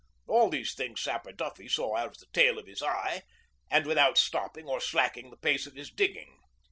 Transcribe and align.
All 0.27 0.49
these 0.49 0.73
things 0.73 0.99
Sapper 0.99 1.31
Duffy 1.31 1.67
saw 1.67 1.95
out 1.95 2.07
of 2.07 2.17
the 2.17 2.25
tail 2.33 2.57
of 2.57 2.65
his 2.65 2.81
eye, 2.81 3.21
and 3.69 3.85
without 3.85 4.17
stopping 4.17 4.65
or 4.67 4.81
slacking 4.81 5.29
the 5.29 5.37
pace 5.37 5.67
of 5.67 5.75
his 5.75 5.91
digging. 5.91 6.39